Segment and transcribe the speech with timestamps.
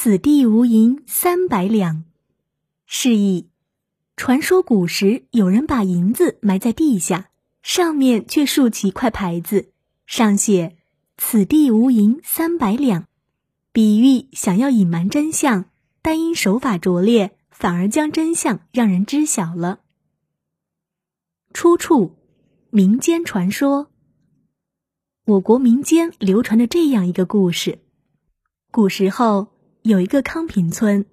[0.00, 2.04] 此地无银三百两。
[2.86, 3.48] 示意，
[4.14, 7.30] 传说古时有人把银子埋在地下，
[7.64, 9.72] 上面却竖起一块牌子，
[10.06, 10.76] 上写
[11.18, 13.08] “此地无银三百两”，
[13.72, 15.64] 比喻想要隐瞒真相，
[16.00, 19.80] 但因手法拙劣，反而将真相让人知晓了。
[21.52, 22.14] 出处：
[22.70, 23.90] 民间传说。
[25.24, 27.80] 我国民间流传着这样一个故事：
[28.70, 29.48] 古时候
[29.82, 31.06] 有一个康平村，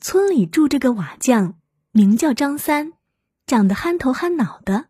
[0.00, 1.54] 村里住着个瓦匠，
[1.92, 2.92] 名叫张三，
[3.46, 4.86] 长得憨头憨脑的。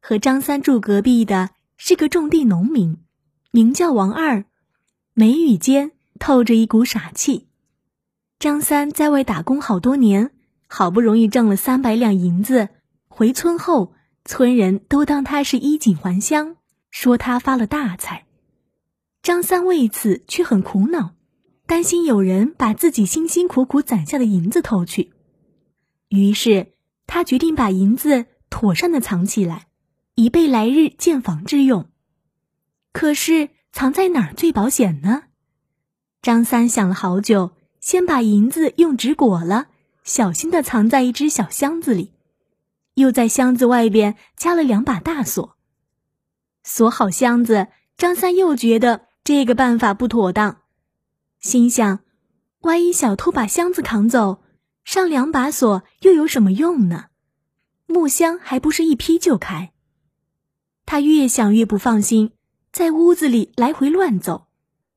[0.00, 2.98] 和张三住隔壁的是个种地农民，
[3.50, 4.44] 名叫王二，
[5.14, 7.48] 眉宇间透着一股傻气。
[8.38, 10.30] 张三在外打工好多年，
[10.66, 12.70] 好不容易挣了三百两银子，
[13.08, 13.92] 回村后，
[14.24, 16.56] 村人都当他是衣锦还乡。
[16.90, 18.26] 说他发了大财，
[19.22, 21.14] 张三为此却很苦恼，
[21.70, 25.12] 担心有人把自己辛辛苦苦攒下的银子偷去，
[26.08, 26.72] 于是
[27.06, 29.68] 他决定把银子妥善的藏起来，
[30.16, 31.88] 以备来日建房之用。
[32.92, 35.26] 可是藏在哪儿最保险呢？
[36.20, 39.68] 张三想了好久，先把银子用纸裹了，
[40.02, 42.14] 小心的藏在一只小箱子里，
[42.94, 45.56] 又在箱子外边加了两把大锁。
[46.64, 50.59] 锁好箱子，张三又觉得这个办法不妥当，
[51.40, 52.00] 心想：
[52.60, 54.42] 万一小偷把箱子扛走，
[54.84, 57.06] 上两把锁又有什么用呢？
[57.86, 59.72] 木箱还不是一劈就开。
[60.86, 62.32] 他越想越不放心，
[62.72, 64.48] 在屋子里来回乱走，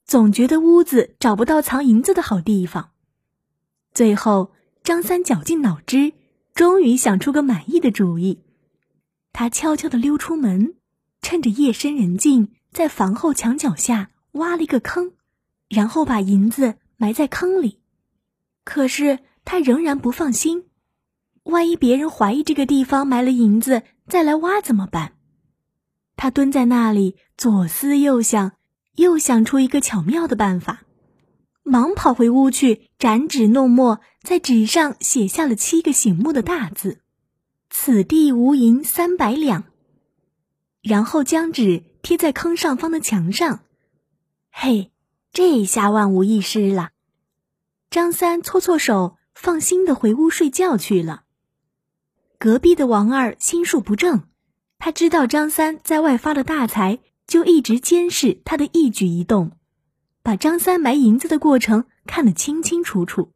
[0.05, 2.91] 总觉得屋子找不到藏银子的好地方。
[3.93, 4.51] 最后，
[4.83, 6.13] 张三绞尽脑汁，
[6.53, 8.43] 终于想出个满意的主意。
[9.31, 10.75] 他悄悄地溜出门。
[11.21, 15.13] 趁着夜深人静，在房后墙角下挖了一个坑，
[15.73, 17.79] 然后把银子埋在坑里。
[18.63, 20.65] 可是他仍然不放心，
[21.43, 25.13] 万一别人怀疑这个地方埋了银子，再来挖怎么办？
[26.15, 28.53] 他蹲在那里左思右想，
[28.95, 30.83] 又想出一个巧妙的办法，
[31.63, 36.99] 忙跑回屋去，展纸弄墨，在纸上写下了七个醒目的大字
[37.69, 39.65] ：“此地无银三百两。”
[40.81, 43.61] 然后将纸贴在坑上方的墙上，
[44.51, 44.92] 嘿，
[45.33, 46.91] 这下万无一失了。
[47.89, 51.23] 张三搓搓手，放心的回屋睡觉去了。
[52.37, 54.25] 隔壁的王二心术不正，
[54.77, 59.53] 他知道张三在外发了大财，就一直监视他的一举一动，
[60.21, 63.31] 把张三埋银子的过程看得清清楚楚。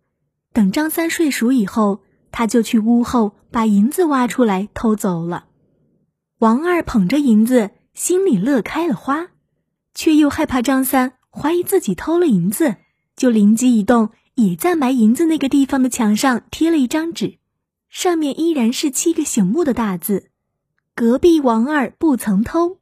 [0.54, 5.46] 等张三睡熟以后，他就去屋后把银子挖出来偷走了。
[6.38, 9.30] 王二捧着银子，心里乐开了花，
[9.96, 12.78] 却又害怕张三怀疑自己偷了银子，
[13.16, 17.38] 就灵机一动，也在埋银子那个地方的墙上贴了一张纸，
[17.90, 20.32] 上面依然是七个醒目的大字
[20.96, 22.80] ：“隔壁王二不曾偷。”